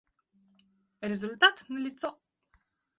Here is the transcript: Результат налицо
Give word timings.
Результат 1.09 1.55
налицо 1.71 2.09